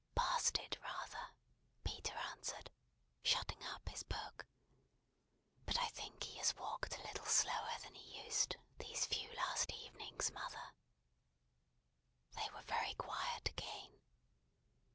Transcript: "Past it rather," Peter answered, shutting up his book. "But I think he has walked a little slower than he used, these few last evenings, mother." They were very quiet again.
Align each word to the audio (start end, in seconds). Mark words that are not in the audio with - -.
"Past 0.15 0.57
it 0.57 0.79
rather," 0.81 1.27
Peter 1.83 2.15
answered, 2.15 2.71
shutting 3.21 3.63
up 3.67 3.87
his 3.87 4.01
book. 4.01 4.47
"But 5.63 5.77
I 5.77 5.89
think 5.89 6.23
he 6.23 6.39
has 6.39 6.55
walked 6.55 6.97
a 6.97 7.03
little 7.03 7.27
slower 7.27 7.73
than 7.83 7.93
he 7.93 8.23
used, 8.23 8.55
these 8.79 9.05
few 9.05 9.31
last 9.33 9.69
evenings, 9.71 10.31
mother." 10.31 10.71
They 12.31 12.49
were 12.51 12.63
very 12.63 12.95
quiet 12.95 13.49
again. 13.49 13.99